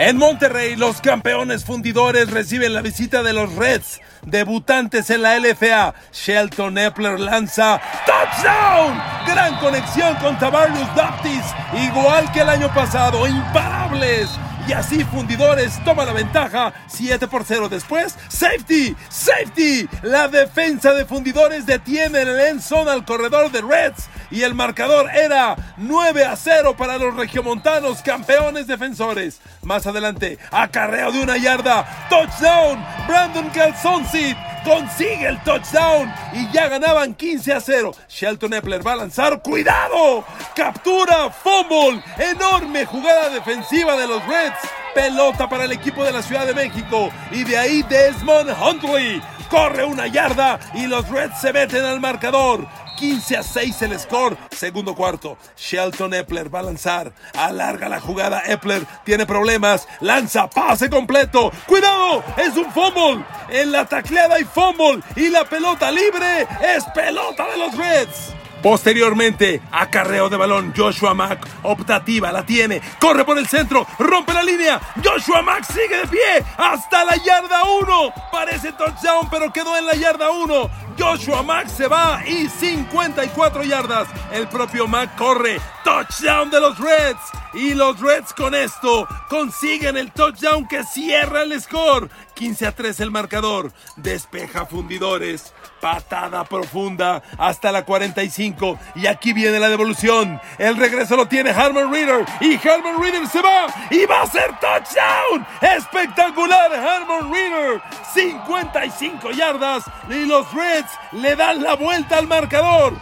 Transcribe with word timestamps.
En 0.00 0.16
Monterrey, 0.16 0.76
los 0.76 1.02
campeones 1.02 1.66
fundidores 1.66 2.30
reciben 2.30 2.72
la 2.72 2.80
visita 2.80 3.22
de 3.22 3.34
los 3.34 3.54
Reds, 3.56 4.00
debutantes 4.22 5.10
en 5.10 5.20
la 5.20 5.38
LFA. 5.38 5.92
Shelton 6.10 6.78
Epler 6.78 7.20
lanza 7.20 7.78
touchdown. 8.06 8.98
Gran 9.26 9.58
conexión 9.58 10.14
con 10.14 10.38
Tavarius 10.38 10.88
Baptist, 10.94 11.54
igual 11.74 12.32
que 12.32 12.40
el 12.40 12.48
año 12.48 12.72
pasado, 12.72 13.26
imparables. 13.26 14.30
Y 14.70 14.72
así 14.72 15.02
Fundidores 15.02 15.82
toma 15.84 16.04
la 16.04 16.12
ventaja 16.12 16.72
7 16.86 17.26
por 17.26 17.42
0. 17.44 17.68
Después, 17.68 18.16
safety, 18.28 18.94
safety. 19.08 19.88
La 20.02 20.28
defensa 20.28 20.94
de 20.94 21.04
Fundidores 21.04 21.66
detiene 21.66 22.20
en 22.20 22.28
el 22.28 22.38
end 22.38 22.60
zone 22.60 22.88
al 22.92 23.04
corredor 23.04 23.50
de 23.50 23.62
Reds. 23.62 24.08
Y 24.30 24.42
el 24.42 24.54
marcador 24.54 25.10
era 25.12 25.56
9 25.76 26.24
a 26.24 26.36
0 26.36 26.76
para 26.78 26.98
los 26.98 27.16
regiomontanos, 27.16 28.00
campeones 28.02 28.68
defensores. 28.68 29.40
Más 29.62 29.88
adelante, 29.88 30.38
acarreo 30.52 31.10
de 31.10 31.20
una 31.20 31.36
yarda, 31.36 32.06
touchdown, 32.08 32.78
Brandon 33.08 33.50
Calzonsit 33.50 34.36
consigue 34.64 35.26
el 35.26 35.42
touchdown 35.42 36.12
y 36.32 36.50
ya 36.52 36.68
ganaban 36.68 37.14
15 37.14 37.52
a 37.52 37.60
0. 37.60 37.92
Shelton 38.08 38.54
Epler 38.54 38.86
va 38.86 38.92
a 38.92 38.96
lanzar, 38.96 39.42
cuidado, 39.42 40.24
captura, 40.54 41.30
fumble, 41.30 42.02
enorme 42.18 42.84
jugada 42.86 43.30
defensiva 43.30 43.96
de 43.96 44.06
los 44.06 44.24
Reds. 44.26 44.58
Pelota 44.94 45.48
para 45.48 45.64
el 45.64 45.72
equipo 45.72 46.02
de 46.04 46.12
la 46.12 46.22
Ciudad 46.22 46.46
de 46.46 46.54
México. 46.54 47.10
Y 47.30 47.44
de 47.44 47.56
ahí 47.56 47.82
Desmond 47.84 48.50
Huntley 48.50 49.22
corre 49.50 49.84
una 49.84 50.06
yarda 50.06 50.58
y 50.74 50.86
los 50.86 51.06
Reds 51.10 51.40
se 51.40 51.52
meten 51.52 51.84
al 51.84 52.00
marcador. 52.00 52.66
15 52.96 53.36
a 53.36 53.42
6 53.42 53.82
el 53.82 53.98
score. 53.98 54.36
Segundo 54.50 54.94
cuarto. 54.94 55.36
Shelton 55.56 56.14
Epler 56.14 56.54
va 56.54 56.60
a 56.60 56.64
lanzar. 56.64 57.12
Alarga 57.34 57.88
la 57.88 57.98
jugada. 57.98 58.42
Epler 58.46 58.86
tiene 59.04 59.26
problemas. 59.26 59.88
Lanza. 60.00 60.48
Pase 60.48 60.88
completo. 60.88 61.50
Cuidado. 61.66 62.22
Es 62.36 62.56
un 62.56 62.70
fumble. 62.70 63.24
En 63.48 63.72
la 63.72 63.86
tacleada 63.86 64.36
hay 64.36 64.44
fumble. 64.44 65.02
Y 65.16 65.28
la 65.28 65.44
pelota 65.44 65.90
libre 65.90 66.46
es 66.62 66.84
pelota 66.94 67.46
de 67.50 67.56
los 67.56 67.76
Reds. 67.76 68.39
Posteriormente, 68.62 69.62
acarreo 69.72 70.28
de 70.28 70.36
balón, 70.36 70.74
Joshua 70.76 71.14
Mack, 71.14 71.46
optativa, 71.62 72.30
la 72.30 72.44
tiene, 72.44 72.82
corre 73.00 73.24
por 73.24 73.38
el 73.38 73.46
centro, 73.46 73.86
rompe 73.98 74.34
la 74.34 74.42
línea, 74.42 74.80
Joshua 75.02 75.42
Mack 75.42 75.64
sigue 75.64 75.96
de 75.96 76.06
pie 76.06 76.44
hasta 76.58 77.04
la 77.04 77.16
yarda 77.16 77.64
1, 77.64 78.14
parece 78.30 78.72
touchdown 78.72 79.28
pero 79.30 79.52
quedó 79.52 79.76
en 79.78 79.86
la 79.86 79.94
yarda 79.94 80.30
1, 80.30 80.70
Joshua 80.98 81.42
Mack 81.42 81.68
se 81.68 81.86
va 81.86 82.22
y 82.26 82.48
54 82.48 83.62
yardas, 83.64 84.08
el 84.32 84.46
propio 84.48 84.86
Mack 84.86 85.16
corre, 85.16 85.58
touchdown 85.82 86.50
de 86.50 86.60
los 86.60 86.78
Reds 86.78 87.39
y 87.54 87.74
los 87.74 88.00
Reds 88.00 88.32
con 88.32 88.54
esto 88.54 89.06
consiguen 89.28 89.96
el 89.96 90.12
touchdown 90.12 90.66
que 90.68 90.84
cierra 90.84 91.42
el 91.42 91.60
score, 91.60 92.08
15 92.34 92.66
a 92.66 92.72
3 92.72 93.00
el 93.00 93.10
marcador, 93.10 93.72
despeja 93.96 94.66
fundidores. 94.66 95.52
Patada 95.80 96.44
profunda 96.44 97.22
hasta 97.38 97.72
la 97.72 97.84
45. 97.84 98.78
Y 98.96 99.06
aquí 99.06 99.32
viene 99.32 99.58
la 99.58 99.70
devolución. 99.70 100.38
El 100.58 100.76
regreso 100.76 101.16
lo 101.16 101.26
tiene 101.26 101.50
Harmon 101.50 101.90
Reader. 101.90 102.26
Y 102.40 102.56
Harmon 102.56 103.00
Reader 103.02 103.26
se 103.26 103.40
va. 103.40 103.66
Y 103.90 104.04
va 104.04 104.22
a 104.22 104.26
ser 104.26 104.50
touchdown. 104.60 105.46
Espectacular 105.62 106.72
Harmon 106.74 107.32
Reader. 107.32 107.80
55 108.12 109.30
yardas. 109.30 109.84
Y 110.10 110.26
los 110.26 110.52
Reds 110.52 110.92
le 111.12 111.34
dan 111.34 111.62
la 111.62 111.76
vuelta 111.76 112.18
al 112.18 112.26
marcador. 112.26 112.92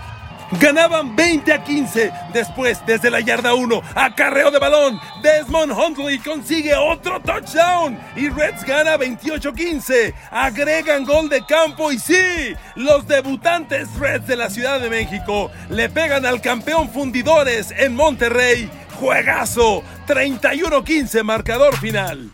Ganaban 0.52 1.14
20 1.14 1.52
a 1.52 1.62
15. 1.62 2.12
Después, 2.32 2.84
desde 2.86 3.10
la 3.10 3.20
yarda 3.20 3.54
1, 3.54 3.82
acarreo 3.94 4.50
de 4.50 4.58
balón. 4.58 5.00
Desmond 5.22 5.72
Huntley 5.72 6.18
consigue 6.18 6.74
otro 6.74 7.20
touchdown. 7.20 7.98
Y 8.16 8.28
Reds 8.30 8.64
gana 8.64 8.96
28 8.96 9.52
15. 9.52 10.14
Agregan 10.30 11.04
gol 11.04 11.28
de 11.28 11.44
campo. 11.44 11.92
Y 11.92 11.98
sí, 11.98 12.54
los 12.76 13.06
debutantes 13.06 13.94
Reds 13.98 14.26
de 14.26 14.36
la 14.36 14.48
Ciudad 14.48 14.80
de 14.80 14.88
México 14.88 15.50
le 15.68 15.88
pegan 15.88 16.24
al 16.24 16.40
campeón 16.40 16.88
fundidores 16.90 17.72
en 17.76 17.94
Monterrey. 17.94 18.70
Juegazo. 18.98 19.82
31 20.06 20.82
15, 20.82 21.22
marcador 21.22 21.76
final. 21.76 22.30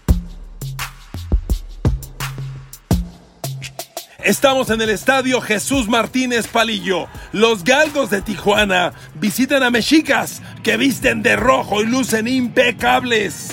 Estamos 4.24 4.70
en 4.70 4.80
el 4.80 4.88
estadio 4.88 5.42
Jesús 5.42 5.86
Martínez 5.86 6.46
Palillo. 6.46 7.08
Los 7.32 7.62
galgos 7.62 8.08
de 8.08 8.22
Tijuana 8.22 8.94
visitan 9.16 9.62
a 9.62 9.70
mexicas 9.70 10.40
que 10.62 10.78
visten 10.78 11.22
de 11.22 11.36
rojo 11.36 11.82
y 11.82 11.86
lucen 11.86 12.26
impecables. 12.26 13.50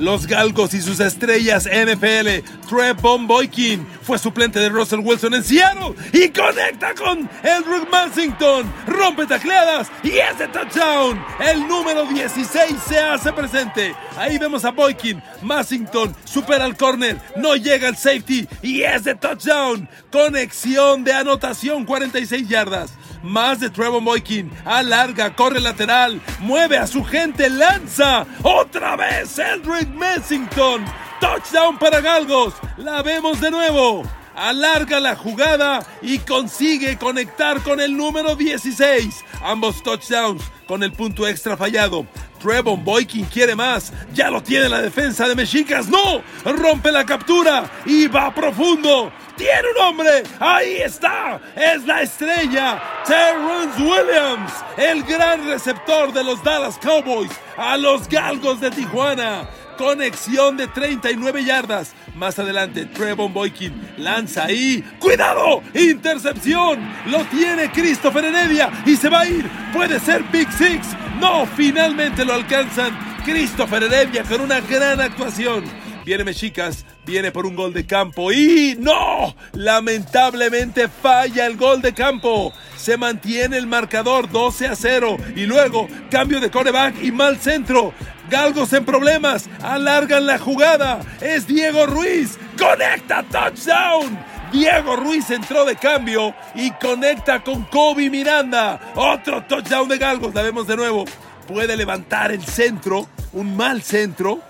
Los 0.00 0.26
Galgos 0.26 0.72
y 0.72 0.80
sus 0.80 0.98
estrellas 0.98 1.66
NFL, 1.66 2.42
Trevon 2.66 3.26
Boykin, 3.26 3.86
fue 4.02 4.18
suplente 4.18 4.58
de 4.58 4.70
Russell 4.70 5.00
Wilson 5.00 5.34
en 5.34 5.44
Seattle 5.44 5.94
y 6.14 6.30
conecta 6.30 6.94
con 6.94 7.28
Eldrick 7.42 7.90
Massington, 7.92 8.72
rompe 8.86 9.26
tacleadas 9.26 9.88
y 10.02 10.12
es 10.12 10.38
de 10.38 10.48
touchdown. 10.48 11.22
El 11.38 11.68
número 11.68 12.06
16 12.06 12.76
se 12.88 12.98
hace 12.98 13.30
presente. 13.34 13.94
Ahí 14.16 14.38
vemos 14.38 14.64
a 14.64 14.70
Boykin, 14.70 15.22
Massington 15.42 16.16
supera 16.24 16.64
al 16.64 16.78
corner, 16.78 17.20
no 17.36 17.56
llega 17.56 17.88
al 17.88 17.96
safety 17.98 18.48
y 18.62 18.82
es 18.82 19.04
de 19.04 19.14
touchdown. 19.16 19.86
Conexión 20.10 21.04
de 21.04 21.12
anotación 21.12 21.84
46 21.84 22.48
yardas 22.48 22.90
más 23.22 23.60
de 23.60 23.70
Trevor 23.70 24.02
Boykin. 24.02 24.50
Alarga, 24.64 25.34
corre 25.34 25.60
lateral, 25.60 26.20
mueve 26.40 26.78
a 26.78 26.86
su 26.86 27.04
gente, 27.04 27.48
lanza. 27.50 28.26
Otra 28.42 28.96
vez 28.96 29.38
Eldrick 29.38 29.88
Messington. 29.88 30.84
Touchdown 31.20 31.78
para 31.78 32.00
Galgos. 32.00 32.54
La 32.78 33.02
vemos 33.02 33.40
de 33.40 33.50
nuevo. 33.50 34.02
Alarga 34.34 35.00
la 35.00 35.16
jugada 35.16 35.86
y 36.00 36.18
consigue 36.18 36.96
conectar 36.96 37.62
con 37.62 37.80
el 37.80 37.96
número 37.96 38.36
16. 38.36 39.24
Ambos 39.42 39.82
touchdowns 39.82 40.42
con 40.66 40.82
el 40.82 40.92
punto 40.92 41.26
extra 41.28 41.56
fallado. 41.56 42.06
Trevon 42.40 42.82
Boykin 42.84 43.26
quiere 43.26 43.54
más. 43.54 43.92
Ya 44.14 44.30
lo 44.30 44.42
tiene 44.42 44.68
la 44.68 44.80
defensa 44.80 45.28
de 45.28 45.34
Mexicas. 45.34 45.88
¡No! 45.88 46.22
Rompe 46.44 46.90
la 46.90 47.04
captura 47.04 47.70
y 47.84 48.06
va 48.06 48.34
profundo. 48.34 49.12
¡Tiene 49.40 49.70
un 49.74 49.82
hombre! 49.82 50.22
¡Ahí 50.38 50.82
está! 50.82 51.40
Es 51.56 51.86
la 51.86 52.02
estrella. 52.02 52.78
Terrence 53.06 53.80
Williams, 53.80 54.52
el 54.76 55.02
gran 55.04 55.46
receptor 55.46 56.12
de 56.12 56.22
los 56.22 56.44
Dallas 56.44 56.76
Cowboys 56.76 57.30
a 57.56 57.78
los 57.78 58.06
Galgos 58.06 58.60
de 58.60 58.70
Tijuana. 58.70 59.48
Conexión 59.78 60.58
de 60.58 60.68
39 60.68 61.42
yardas. 61.42 61.94
Más 62.14 62.38
adelante, 62.38 62.84
Trevon 62.84 63.32
Boykin 63.32 63.94
lanza 63.96 64.44
ahí. 64.44 64.84
¡Cuidado! 64.98 65.62
¡Intercepción! 65.72 66.78
Lo 67.06 67.24
tiene 67.24 67.70
Christopher 67.72 68.26
Heredia 68.26 68.70
y 68.84 68.94
se 68.94 69.08
va 69.08 69.20
a 69.20 69.26
ir. 69.26 69.48
Puede 69.72 70.00
ser 70.00 70.22
Big 70.24 70.52
Six. 70.52 70.86
No, 71.18 71.46
finalmente 71.46 72.26
lo 72.26 72.34
alcanzan. 72.34 72.94
Christopher 73.24 73.84
Heredia 73.84 74.22
con 74.24 74.42
una 74.42 74.60
gran 74.60 75.00
actuación. 75.00 75.64
Viene 76.04 76.24
Mexicas, 76.24 76.86
viene 77.04 77.30
por 77.30 77.44
un 77.44 77.54
gol 77.54 77.74
de 77.74 77.84
campo 77.84 78.32
y 78.32 78.74
no, 78.78 79.34
lamentablemente 79.52 80.88
falla 80.88 81.46
el 81.46 81.56
gol 81.56 81.82
de 81.82 81.92
campo. 81.92 82.54
Se 82.76 82.96
mantiene 82.96 83.58
el 83.58 83.66
marcador 83.66 84.30
12 84.30 84.68
a 84.68 84.76
0 84.76 85.18
y 85.36 85.44
luego 85.44 85.88
cambio 86.10 86.40
de 86.40 86.50
coreback 86.50 87.02
y 87.02 87.12
mal 87.12 87.38
centro. 87.38 87.92
Galgos 88.30 88.72
en 88.72 88.84
problemas, 88.84 89.50
alargan 89.62 90.24
la 90.24 90.38
jugada. 90.38 91.00
Es 91.20 91.46
Diego 91.46 91.84
Ruiz, 91.84 92.38
conecta 92.58 93.22
touchdown. 93.24 94.18
Diego 94.52 94.96
Ruiz 94.96 95.30
entró 95.30 95.64
de 95.66 95.76
cambio 95.76 96.34
y 96.54 96.70
conecta 96.72 97.44
con 97.44 97.64
Kobe 97.64 98.08
Miranda. 98.08 98.92
Otro 98.94 99.44
touchdown 99.44 99.88
de 99.88 99.98
Galgos, 99.98 100.34
la 100.34 100.42
vemos 100.42 100.66
de 100.66 100.76
nuevo. 100.76 101.04
Puede 101.46 101.76
levantar 101.76 102.32
el 102.32 102.42
centro, 102.44 103.06
un 103.32 103.56
mal 103.56 103.82
centro 103.82 104.49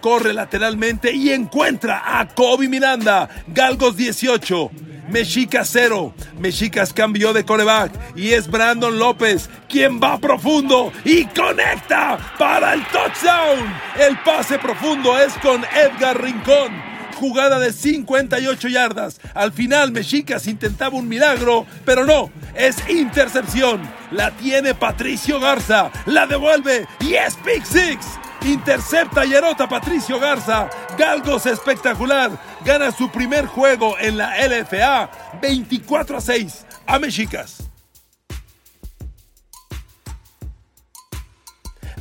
corre 0.00 0.32
lateralmente 0.32 1.12
y 1.12 1.30
encuentra 1.30 2.20
a 2.20 2.28
Kobe 2.28 2.68
Miranda. 2.68 3.28
Galgos 3.48 3.96
18. 3.96 4.70
Mexicas 5.08 5.70
0. 5.72 6.14
Mexicas 6.38 6.92
cambió 6.92 7.32
de 7.32 7.44
coreback 7.44 7.92
y 8.14 8.32
es 8.32 8.48
Brandon 8.50 8.98
López 8.98 9.48
quien 9.68 10.00
va 10.00 10.18
profundo 10.18 10.92
y 11.04 11.24
conecta 11.26 12.18
para 12.38 12.74
el 12.74 12.86
touchdown. 12.88 13.72
El 13.98 14.18
pase 14.18 14.58
profundo 14.58 15.18
es 15.18 15.32
con 15.38 15.64
Edgar 15.64 16.22
Rincón. 16.22 16.88
Jugada 17.14 17.58
de 17.58 17.72
58 17.72 18.68
yardas. 18.68 19.20
Al 19.34 19.52
final 19.52 19.90
Mexicas 19.90 20.46
intentaba 20.46 20.96
un 20.96 21.08
milagro, 21.08 21.66
pero 21.84 22.04
no, 22.04 22.30
es 22.54 22.76
intercepción. 22.88 23.80
La 24.12 24.30
tiene 24.32 24.74
Patricio 24.74 25.40
Garza, 25.40 25.90
la 26.06 26.26
devuelve 26.26 26.86
y 27.00 27.14
es 27.14 27.34
Pick 27.36 27.64
Six. 27.64 28.06
Intercepta 28.44 29.24
y 29.24 29.34
anota 29.34 29.68
Patricio 29.68 30.18
Garza. 30.18 30.68
Galgos 30.96 31.46
espectacular. 31.46 32.30
Gana 32.64 32.90
su 32.92 33.10
primer 33.10 33.46
juego 33.46 33.98
en 33.98 34.16
la 34.16 34.34
LFA 34.46 35.10
24 35.40 36.16
a 36.16 36.20
6 36.20 36.66
a 36.86 36.98
Mexicas. 36.98 37.67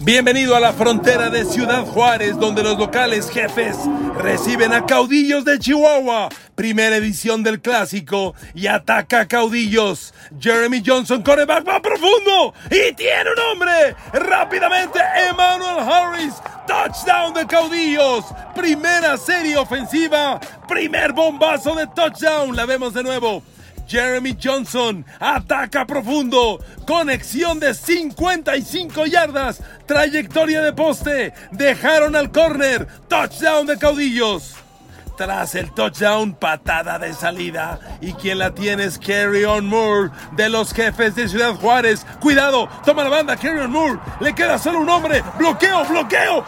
Bienvenido 0.07 0.55
a 0.55 0.61
la 0.61 0.71
frontera 0.71 1.29
de 1.29 1.43
Ciudad 1.43 1.83
Juárez, 1.83 2.39
donde 2.39 2.63
los 2.63 2.79
locales 2.79 3.29
jefes 3.29 3.75
reciben 4.17 4.71
a 4.71 4.85
Caudillos 4.85 5.43
de 5.43 5.59
Chihuahua. 5.59 6.29
Primera 6.55 6.95
edición 6.95 7.43
del 7.43 7.59
clásico 7.59 8.33
y 8.55 8.67
ataca 8.67 9.19
a 9.19 9.27
Caudillos. 9.27 10.13
Jeremy 10.39 10.81
Johnson, 10.85 11.21
coreback 11.21 11.67
va 11.67 11.81
profundo 11.81 12.53
y 12.71 12.95
tiene 12.95 13.31
un 13.33 13.51
hombre. 13.51 13.97
Rápidamente, 14.13 14.97
Emmanuel 15.29 15.79
Harris, 15.79 16.35
touchdown 16.65 17.33
de 17.33 17.45
Caudillos. 17.45 18.23
Primera 18.55 19.17
serie 19.17 19.57
ofensiva, 19.57 20.39
primer 20.69 21.11
bombazo 21.11 21.75
de 21.75 21.85
touchdown. 21.85 22.55
La 22.55 22.65
vemos 22.65 22.93
de 22.93 23.03
nuevo. 23.03 23.43
Jeremy 23.87 24.37
Johnson 24.41 25.05
ataca 25.19 25.85
profundo, 25.85 26.63
conexión 26.85 27.59
de 27.59 27.73
55 27.73 29.05
yardas, 29.05 29.61
trayectoria 29.85 30.61
de 30.61 30.73
poste, 30.73 31.33
dejaron 31.51 32.15
al 32.15 32.31
corner, 32.31 32.87
touchdown 33.07 33.65
de 33.65 33.77
caudillos. 33.77 34.55
Tras 35.17 35.55
el 35.55 35.71
touchdown, 35.71 36.35
patada 36.35 36.99
de 36.99 37.11
salida. 37.11 37.79
Y 38.01 38.13
quien 38.13 38.37
la 38.37 38.53
tiene 38.53 38.83
es 38.83 38.99
On 39.47 39.65
Moore 39.65 40.11
de 40.33 40.47
los 40.47 40.71
jefes 40.71 41.15
de 41.15 41.27
Ciudad 41.27 41.55
Juárez. 41.55 42.05
Cuidado, 42.19 42.69
toma 42.85 43.03
la 43.03 43.09
banda 43.09 43.35
On 43.63 43.71
Moore. 43.71 43.99
Le 44.19 44.35
queda 44.35 44.59
solo 44.59 44.79
un 44.79 44.89
hombre. 44.89 45.23
Bloqueo, 45.39 45.85
bloqueo. 45.85 46.45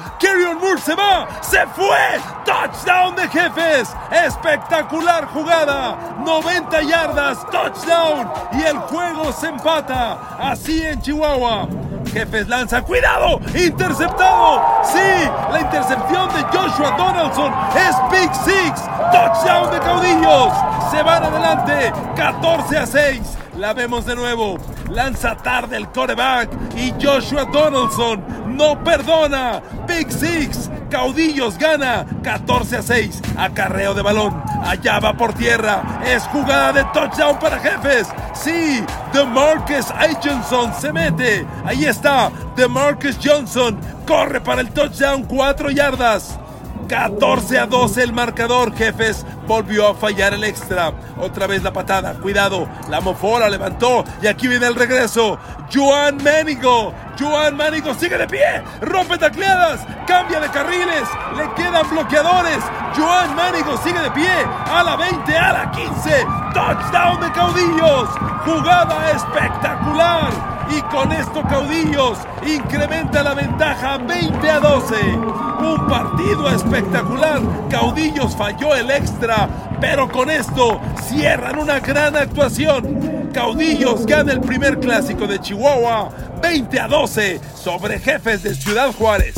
On 0.51 0.59
Moore 0.59 0.79
se 0.79 0.93
va. 0.93 1.27
Se 1.41 1.65
fue. 1.75 2.21
Touchdown 2.45 3.15
de 3.15 3.27
jefes. 3.29 3.89
Espectacular 4.11 5.25
jugada. 5.25 5.97
90 6.23 6.81
yardas. 6.83 7.49
Touchdown. 7.49 8.29
Y 8.53 8.61
el 8.61 8.77
juego 8.77 9.33
se 9.33 9.47
empata. 9.47 10.37
Así 10.37 10.83
en 10.83 11.01
Chihuahua. 11.01 11.88
Jefes 12.11 12.47
lanza, 12.47 12.81
cuidado, 12.81 13.39
interceptado. 13.53 14.61
Sí, 14.83 15.29
la 15.51 15.61
intercepción 15.61 16.29
de 16.29 16.41
Joshua 16.43 16.95
Donaldson 16.97 17.53
es 17.75 17.95
Big 18.11 18.33
Six. 18.35 18.81
Touchdown 19.11 19.71
de 19.71 19.79
caudillos. 19.79 20.53
Se 20.91 21.03
van 21.03 21.23
adelante, 21.23 21.93
14 22.15 22.77
a 22.77 22.85
6. 22.85 23.21
La 23.57 23.73
vemos 23.73 24.05
de 24.05 24.15
nuevo. 24.15 24.57
Lanza 24.89 25.35
tarde 25.35 25.77
el 25.77 25.87
coreback 25.89 26.49
y 26.75 26.93
Joshua 27.01 27.45
Donaldson 27.45 28.23
no 28.57 28.83
perdona. 28.83 29.61
Big 29.87 30.11
Six. 30.11 30.69
Caudillos 30.89 31.57
gana 31.57 32.05
14 32.23 32.77
a 32.77 32.81
6. 32.81 33.21
Acarreo 33.37 33.93
de 33.93 34.01
balón. 34.01 34.43
Allá 34.63 34.99
va 34.99 35.13
por 35.13 35.33
tierra. 35.33 36.01
Es 36.05 36.23
jugada 36.23 36.73
de 36.73 36.83
touchdown 36.85 37.37
para 37.39 37.59
jefes. 37.59 38.07
Sí, 38.33 38.83
DeMarcus 39.13 39.91
Aitchison 39.91 40.73
se 40.73 40.91
mete. 40.91 41.45
Ahí 41.65 41.85
está. 41.85 42.31
DeMarcus 42.55 43.17
Johnson 43.23 43.79
corre 44.07 44.41
para 44.41 44.61
el 44.61 44.71
touchdown 44.71 45.23
4 45.23 45.69
yardas. 45.71 46.39
14 46.87 47.59
a 47.59 47.67
12 47.67 48.03
el 48.03 48.13
marcador, 48.13 48.75
jefes. 48.75 49.25
Volvió 49.49 49.87
a 49.87 49.95
fallar 49.95 50.35
el 50.35 50.43
extra. 50.43 50.93
Otra 51.19 51.47
vez 51.47 51.63
la 51.63 51.73
patada. 51.73 52.13
Cuidado. 52.13 52.69
La 52.87 53.01
mofora 53.01 53.49
levantó. 53.49 54.05
Y 54.21 54.27
aquí 54.27 54.47
viene 54.47 54.67
el 54.67 54.75
regreso. 54.75 55.39
Joan 55.73 56.17
Manigo. 56.23 56.93
Joan 57.19 57.57
Manigo 57.57 57.95
sigue 57.95 58.15
de 58.15 58.27
pie. 58.27 58.61
Rompe 58.79 59.17
tacleadas. 59.17 59.79
Cambia 60.05 60.39
de 60.39 60.49
carriles. 60.49 61.09
Le 61.35 61.51
quedan 61.55 61.89
bloqueadores. 61.89 62.63
Joan 62.95 63.35
Manigo 63.35 63.75
sigue 63.77 63.99
de 63.99 64.11
pie. 64.11 64.29
A 64.71 64.83
la 64.83 64.95
20, 64.95 65.35
a 65.35 65.51
la 65.51 65.71
15. 65.71 66.27
Touchdown 66.53 67.19
de 67.19 67.31
caudillos. 67.31 68.09
Jugada 68.45 69.09
espectacular. 69.09 70.58
Y 70.69 70.81
con 70.83 71.11
esto 71.11 71.41
Caudillos 71.49 72.17
incrementa 72.45 73.23
la 73.23 73.33
ventaja 73.33 73.97
20 73.97 74.49
a 74.49 74.59
12. 74.59 74.95
Un 74.95 75.87
partido 75.87 76.49
espectacular. 76.49 77.41
Caudillos 77.69 78.35
falló 78.35 78.75
el 78.75 78.91
extra, 78.91 79.49
pero 79.81 80.09
con 80.09 80.29
esto 80.29 80.79
cierran 81.07 81.57
una 81.57 81.79
gran 81.79 82.15
actuación. 82.15 83.29
Caudillos 83.33 84.05
gana 84.05 84.31
el 84.31 84.41
primer 84.41 84.79
clásico 84.79 85.25
de 85.27 85.39
Chihuahua 85.39 86.09
20 86.41 86.79
a 86.79 86.87
12 86.87 87.41
sobre 87.55 87.99
jefes 87.99 88.43
de 88.43 88.53
Ciudad 88.53 88.93
Juárez. 88.93 89.35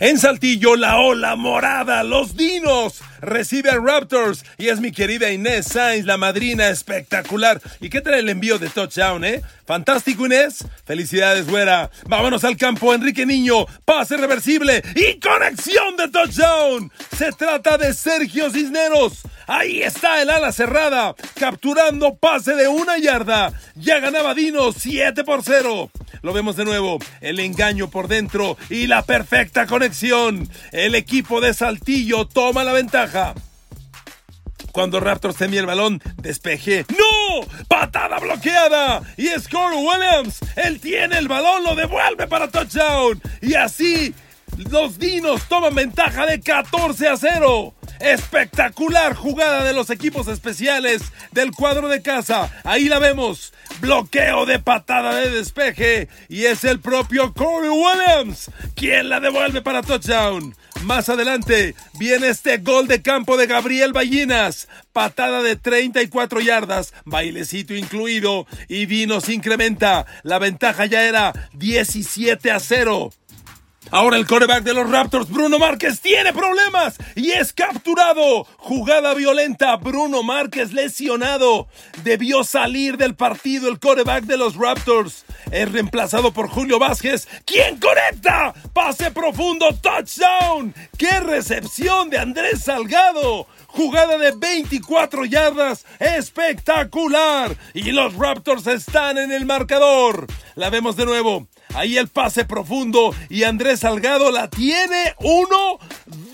En 0.00 0.18
Saltillo, 0.18 0.76
la 0.76 0.98
ola 0.98 1.34
morada, 1.34 2.04
los 2.04 2.36
dinos 2.36 3.00
recibe 3.20 3.70
a 3.70 3.78
Raptors 3.78 4.44
y 4.56 4.68
es 4.68 4.80
mi 4.80 4.92
querida 4.92 5.30
Inés 5.30 5.66
Sainz, 5.66 6.04
la 6.04 6.16
madrina 6.16 6.68
espectacular. 6.68 7.60
¿Y 7.80 7.90
qué 7.90 8.00
trae 8.00 8.20
el 8.20 8.28
envío 8.28 8.58
de 8.58 8.68
touchdown, 8.68 9.24
eh? 9.24 9.42
Fantástico, 9.66 10.26
Inés. 10.26 10.64
Felicidades, 10.86 11.46
güera. 11.46 11.90
Vámonos 12.06 12.44
al 12.44 12.56
campo, 12.56 12.94
Enrique 12.94 13.26
Niño. 13.26 13.66
Pase 13.84 14.16
reversible 14.16 14.82
y 14.94 15.20
conexión 15.20 15.96
de 15.96 16.08
touchdown. 16.08 16.90
Se 17.16 17.32
trata 17.32 17.76
de 17.76 17.92
Sergio 17.92 18.50
Cisneros. 18.50 19.22
Ahí 19.46 19.82
está 19.82 20.20
el 20.20 20.30
ala 20.30 20.52
cerrada, 20.52 21.14
capturando 21.38 22.16
pase 22.16 22.54
de 22.54 22.68
una 22.68 22.98
yarda. 22.98 23.52
Ya 23.74 23.98
ganaba 23.98 24.34
Dino 24.34 24.72
7 24.72 25.24
por 25.24 25.42
0. 25.42 25.90
Lo 26.22 26.32
vemos 26.32 26.56
de 26.56 26.64
nuevo. 26.64 26.98
El 27.20 27.40
engaño 27.40 27.90
por 27.90 28.08
dentro 28.08 28.56
y 28.70 28.86
la 28.86 29.02
perfecta 29.02 29.66
conexión. 29.66 30.48
El 30.72 30.94
equipo 30.94 31.40
de 31.40 31.54
Saltillo 31.54 32.26
toma 32.26 32.64
la 32.64 32.72
ventaja. 32.72 33.34
Cuando 34.72 35.00
Raptors 35.00 35.36
tenía 35.36 35.60
el 35.60 35.66
balón, 35.66 36.00
despeje. 36.16 36.84
¡No! 36.90 37.46
¡Patada 37.68 38.18
bloqueada! 38.18 39.02
Y 39.16 39.28
es 39.28 39.48
Williams. 39.52 40.38
Él 40.56 40.80
tiene 40.80 41.18
el 41.18 41.28
balón, 41.28 41.64
lo 41.64 41.74
devuelve 41.74 42.26
para 42.26 42.48
touchdown. 42.48 43.20
Y 43.42 43.54
así, 43.54 44.14
los 44.70 44.98
Dinos 44.98 45.48
toman 45.48 45.74
ventaja 45.74 46.26
de 46.26 46.40
14 46.40 47.08
a 47.08 47.16
0. 47.16 47.74
Espectacular 48.00 49.14
jugada 49.14 49.64
de 49.64 49.72
los 49.72 49.90
equipos 49.90 50.28
especiales 50.28 51.02
del 51.32 51.52
cuadro 51.52 51.88
de 51.88 52.02
casa. 52.02 52.50
Ahí 52.64 52.88
la 52.88 52.98
vemos. 52.98 53.52
Bloqueo 53.80 54.46
de 54.46 54.58
patada 54.58 55.16
de 55.16 55.30
despeje. 55.30 56.08
Y 56.28 56.44
es 56.44 56.64
el 56.64 56.80
propio 56.80 57.34
Corey 57.34 57.70
Williams 57.70 58.50
quien 58.74 59.08
la 59.08 59.20
devuelve 59.20 59.62
para 59.62 59.82
touchdown. 59.82 60.54
Más 60.84 61.08
adelante 61.08 61.74
viene 61.98 62.28
este 62.28 62.58
gol 62.58 62.86
de 62.86 63.02
campo 63.02 63.36
de 63.36 63.46
Gabriel 63.46 63.92
Ballinas. 63.92 64.68
Patada 64.92 65.42
de 65.42 65.56
34 65.56 66.40
yardas, 66.40 66.94
bailecito 67.04 67.74
incluido. 67.74 68.46
Y 68.68 68.86
Vinos 68.86 69.28
incrementa. 69.28 70.06
La 70.22 70.38
ventaja 70.38 70.86
ya 70.86 71.02
era 71.02 71.50
17 71.54 72.50
a 72.50 72.60
0. 72.60 73.10
Ahora 73.90 74.18
el 74.18 74.26
coreback 74.26 74.64
de 74.64 74.74
los 74.74 74.90
Raptors, 74.90 75.30
Bruno 75.30 75.58
Márquez, 75.58 76.00
tiene 76.00 76.34
problemas 76.34 76.98
y 77.14 77.30
es 77.30 77.54
capturado. 77.54 78.44
Jugada 78.58 79.14
violenta, 79.14 79.76
Bruno 79.76 80.22
Márquez 80.22 80.72
lesionado. 80.72 81.68
Debió 82.04 82.44
salir 82.44 82.98
del 82.98 83.14
partido 83.14 83.68
el 83.70 83.78
coreback 83.78 84.24
de 84.24 84.36
los 84.36 84.56
Raptors. 84.56 85.24
Es 85.50 85.72
reemplazado 85.72 86.32
por 86.32 86.48
Julio 86.48 86.78
Vázquez, 86.78 87.26
quien 87.46 87.78
conecta. 87.78 88.52
Pase 88.74 89.10
profundo, 89.10 89.74
touchdown. 89.80 90.74
¡Qué 90.98 91.20
recepción 91.20 92.10
de 92.10 92.18
Andrés 92.18 92.64
Salgado! 92.64 93.46
Jugada 93.68 94.16
de 94.16 94.32
24 94.32 95.26
yardas, 95.26 95.84
espectacular. 95.98 97.54
Y 97.74 97.92
los 97.92 98.14
Raptors 98.14 98.66
están 98.66 99.18
en 99.18 99.30
el 99.30 99.44
marcador. 99.44 100.26
La 100.54 100.70
vemos 100.70 100.96
de 100.96 101.04
nuevo. 101.04 101.46
Ahí 101.74 101.98
el 101.98 102.08
pase 102.08 102.46
profundo 102.46 103.14
y 103.28 103.44
Andrés 103.44 103.80
Salgado 103.80 104.32
la 104.32 104.48
tiene. 104.48 105.14
Uno, 105.20 105.78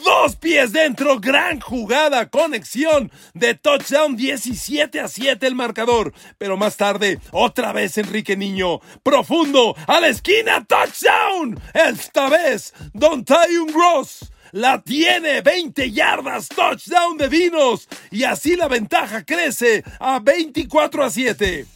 dos 0.04 0.36
pies 0.36 0.72
dentro. 0.72 1.18
Gran 1.18 1.60
jugada, 1.60 2.30
conexión 2.30 3.10
de 3.34 3.54
touchdown 3.54 4.16
17 4.16 5.00
a 5.00 5.08
7 5.08 5.46
el 5.46 5.56
marcador. 5.56 6.14
Pero 6.38 6.56
más 6.56 6.76
tarde, 6.76 7.18
otra 7.32 7.72
vez 7.72 7.98
Enrique 7.98 8.36
Niño. 8.36 8.80
Profundo 9.02 9.74
a 9.88 10.00
la 10.00 10.08
esquina, 10.08 10.64
touchdown. 10.64 11.60
Esta 11.74 12.28
vez, 12.28 12.72
Don 12.92 13.24
Tyun 13.24 13.66
Gross 13.66 14.30
la 14.54 14.80
tiene 14.80 15.40
20 15.40 15.90
yardas, 15.90 16.46
touchdown 16.46 17.16
de 17.16 17.26
Vinos 17.28 17.88
y 18.12 18.22
así 18.22 18.54
la 18.54 18.68
ventaja 18.68 19.24
crece 19.24 19.82
a 19.98 20.20
24 20.20 21.02
a 21.04 21.10
7. 21.10 21.66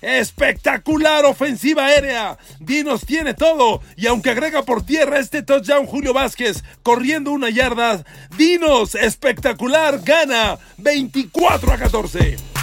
Espectacular 0.00 1.26
ofensiva 1.26 1.84
aérea. 1.86 2.38
Dinos 2.60 3.04
tiene 3.04 3.34
todo. 3.34 3.82
Y 3.96 4.06
aunque 4.06 4.30
agrega 4.30 4.62
por 4.62 4.84
tierra 4.84 5.18
este 5.18 5.42
touchdown 5.42 5.86
Julio 5.86 6.14
Vázquez 6.14 6.64
corriendo 6.82 7.30
una 7.30 7.50
yarda, 7.50 8.04
Dinos 8.38 8.94
espectacular 8.94 10.00
gana 10.02 10.58
24 10.78 11.72
a 11.72 11.76
14. 11.76 12.53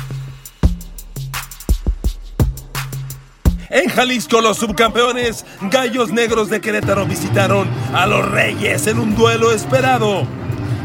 En 3.72 3.88
Jalisco, 3.90 4.42
los 4.42 4.58
subcampeones 4.58 5.46
Gallos 5.62 6.12
Negros 6.12 6.50
de 6.50 6.60
Querétaro 6.60 7.06
visitaron 7.06 7.70
a 7.94 8.06
los 8.06 8.30
Reyes 8.30 8.86
en 8.88 9.00
un 9.00 9.16
duelo 9.16 9.54
esperado. 9.54 10.28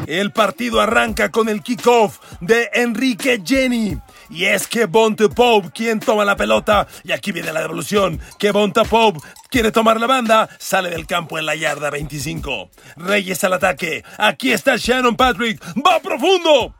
El 0.07 0.31
partido 0.31 0.81
arranca 0.81 1.33
con 1.33 1.49
el 1.49 1.63
kickoff 1.63 2.21
de 2.41 2.71
Enrique 2.75 3.43
Jenny 3.45 3.99
Y 4.31 4.45
es 4.45 4.69
que 4.69 4.85
Bonte 4.85 5.29
Pope 5.29 5.71
quien 5.75 5.99
toma 5.99 6.25
la 6.25 6.37
pelota. 6.37 6.87
Y 7.03 7.11
aquí 7.11 7.33
viene 7.33 7.53
la 7.53 7.61
devolución. 7.63 8.21
Que 8.39 8.53
Bonte 8.53 8.83
Pope 8.85 9.19
quiere 9.51 9.73
tomar 9.73 9.99
la 9.99 10.07
banda. 10.07 10.49
Sale 10.61 10.89
del 10.89 11.09
campo 11.09 11.41
en 11.41 11.47
la 11.47 11.57
yarda 11.57 11.91
25. 11.91 12.71
Reyes 12.99 13.43
al 13.43 13.55
ataque. 13.55 14.05
Aquí 14.17 14.53
está 14.53 14.77
Shannon 14.77 15.17
Patrick. 15.17 15.61
Va 15.85 15.99
profundo. 15.99 16.76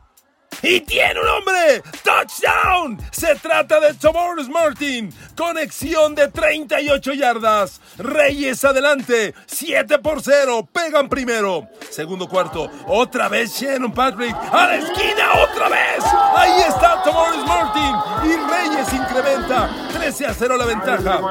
Y 0.63 0.81
tiene 0.81 1.19
un 1.19 1.27
hombre. 1.27 1.83
Touchdown. 2.03 2.97
Se 3.11 3.35
trata 3.35 3.79
de 3.79 3.93
Tomoris 3.93 4.49
Martin. 4.49 5.13
Conexión 5.35 6.15
de 6.15 6.29
38 6.29 7.13
yardas. 7.13 7.79
Reyes 7.97 8.63
adelante. 8.65 9.35
7 9.45 9.99
por 9.99 10.21
0. 10.21 10.67
Pegan 10.71 11.09
primero. 11.09 11.67
Segundo 11.89 12.27
cuarto. 12.27 12.69
Otra 12.87 13.29
vez 13.29 13.51
Shannon 13.59 13.93
Patrick. 13.93 14.35
A 14.51 14.67
la 14.67 14.75
esquina 14.77 15.33
otra 15.43 15.69
vez. 15.69 16.03
Ahí 16.35 16.61
está 16.67 17.03
Tomoris 17.03 17.43
Martin. 17.45 17.95
Y 18.23 18.35
Reyes 18.49 18.93
incrementa. 18.93 19.69
13 19.93 20.25
a 20.25 20.33
0 20.33 20.57
la 20.57 20.65
ventaja. 20.65 21.21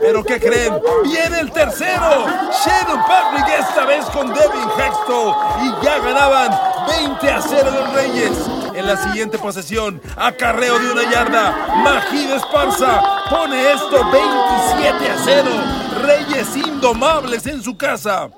Pero 0.00 0.24
¿qué 0.24 0.40
creen? 0.40 0.80
Viene 1.04 1.40
el 1.40 1.52
tercero. 1.52 2.26
Shannon 2.64 3.02
Patrick 3.06 3.60
esta 3.60 3.84
vez 3.84 4.04
con 4.06 4.32
Devin 4.32 4.68
Hexto. 4.78 5.36
Y 5.62 5.84
ya 5.84 5.98
ganaban 5.98 6.58
20 6.88 7.30
a 7.30 7.42
0 7.42 7.70
los 7.70 7.92
Reyes. 7.94 8.61
En 8.74 8.86
la 8.86 8.96
siguiente 8.96 9.38
posesión, 9.38 10.00
acarreo 10.16 10.78
de 10.78 10.92
una 10.92 11.10
yarda. 11.10 11.74
Majid 11.84 12.30
Esparza 12.30 13.02
pone 13.28 13.72
esto 13.72 14.10
27 14.10 15.10
a 15.10 15.16
0. 15.24 15.50
Reyes 16.02 16.56
indomables 16.56 17.46
en 17.46 17.62
su 17.62 17.76
casa. 17.76 18.30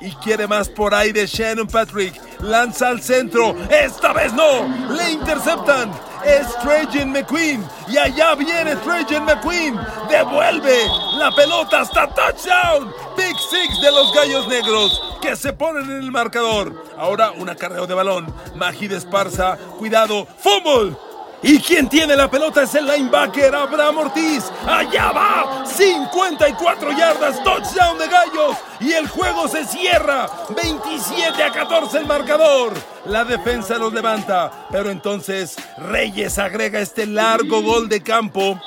Y 0.00 0.10
quiere 0.16 0.46
más 0.46 0.68
por 0.68 0.94
de 0.94 1.26
Shannon 1.26 1.66
Patrick. 1.66 2.20
Lanza 2.40 2.88
al 2.88 3.02
centro. 3.02 3.56
Esta 3.70 4.12
vez 4.12 4.32
no. 4.32 4.66
Le 4.94 5.12
interceptan. 5.12 5.92
Es 6.24 6.46
Trajan 6.58 7.12
McQueen. 7.12 7.64
Y 7.88 7.98
allá 7.98 8.34
viene 8.34 8.76
Trajan 8.76 9.24
McQueen. 9.24 9.78
Devuelve 10.08 10.76
la 11.18 11.30
pelota 11.32 11.80
hasta 11.80 12.08
touchdown. 12.08 12.92
Big 13.16 13.36
Six 13.50 13.80
de 13.80 13.92
los 13.92 14.12
Gallos 14.12 14.48
Negros 14.48 15.07
que 15.20 15.36
se 15.36 15.52
ponen 15.52 15.84
en 15.84 15.98
el 15.98 16.10
marcador. 16.10 16.84
Ahora 16.96 17.32
un 17.32 17.48
acarreo 17.48 17.86
de 17.86 17.94
balón. 17.94 18.32
Magid 18.54 18.92
Esparza. 18.92 19.56
Cuidado. 19.78 20.26
Fumble. 20.38 20.96
Y 21.40 21.60
quien 21.60 21.88
tiene 21.88 22.16
la 22.16 22.28
pelota 22.28 22.62
es 22.64 22.74
el 22.74 22.86
linebacker 22.86 23.54
Abraham 23.54 23.98
Ortiz. 23.98 24.50
Allá 24.66 25.12
va. 25.12 25.64
54 25.66 26.92
yardas. 26.92 27.42
Touchdown 27.44 27.98
de 27.98 28.08
Gallos. 28.08 28.56
Y 28.80 28.92
el 28.92 29.08
juego 29.08 29.46
se 29.46 29.64
cierra. 29.64 30.28
27 30.56 31.42
a 31.42 31.52
14 31.52 31.98
el 31.98 32.06
marcador. 32.06 32.72
La 33.06 33.24
defensa 33.24 33.78
los 33.78 33.92
levanta. 33.92 34.66
Pero 34.70 34.90
entonces 34.90 35.56
Reyes 35.78 36.38
agrega 36.38 36.80
este 36.80 37.06
largo 37.06 37.62
gol 37.62 37.88
de 37.88 38.02
campo 38.02 38.60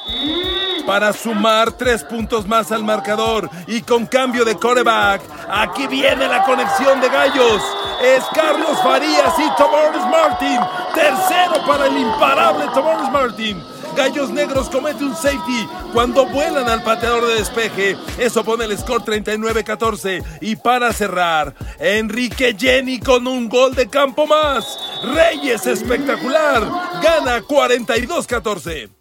para 0.86 1.14
sumar 1.14 1.72
tres 1.72 2.04
puntos 2.04 2.48
más 2.48 2.72
al 2.72 2.84
marcador. 2.84 3.50
Y 3.68 3.82
con 3.82 4.06
cambio 4.06 4.46
de 4.46 4.56
coreback, 4.56 5.22
aquí 5.50 5.88
viene 5.88 6.28
la 6.28 6.44
conexión 6.44 7.02
de 7.02 7.10
gallos. 7.10 7.62
Es 8.02 8.24
Carlos 8.34 8.78
Farías 8.84 9.34
y 9.38 9.56
Tomaris 9.58 10.06
Martin. 10.10 10.60
Tercero 10.94 11.66
para 11.66 11.88
el 11.88 11.98
imparable 11.98 12.66
Tomaris 12.74 13.12
Martin. 13.12 13.64
Gallos 13.96 14.30
Negros 14.30 14.70
comete 14.70 15.04
un 15.04 15.16
safety 15.16 15.68
cuando 15.94 16.26
vuelan 16.26 16.70
al 16.70 16.82
pateador 16.82 17.28
de 17.28 17.36
despeje. 17.36 17.98
Eso 18.18 18.44
pone 18.44 18.66
el 18.66 18.78
score 18.78 19.04
39-14. 19.04 20.24
Y 20.42 20.56
para 20.56 20.94
cerrar, 20.94 21.54
Enrique 21.80 22.56
Jenny 22.58 23.00
con 23.00 23.28
un 23.28 23.50
gol 23.50 23.76
de 23.76 23.90
campo 23.90 24.26
más. 24.26 24.80
Reyes 25.04 25.68
espectacular. 25.68 26.62
Gana 27.02 27.42
42-14. 27.42 29.01